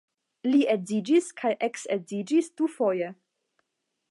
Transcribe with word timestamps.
Li 0.47 0.61
edziĝis 0.75 1.29
kaj 1.43 1.53
eksedziĝis 1.69 2.53
dufoje. 2.63 3.15